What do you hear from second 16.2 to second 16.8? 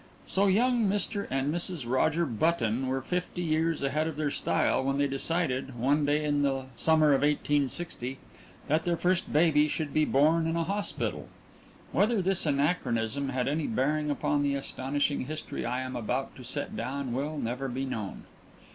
to set